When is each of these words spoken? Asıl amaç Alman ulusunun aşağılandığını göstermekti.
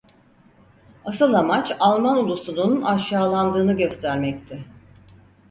Asıl 1.05 1.33
amaç 1.33 1.75
Alman 1.79 2.17
ulusunun 2.17 2.81
aşağılandığını 2.81 3.77
göstermekti. 3.77 4.65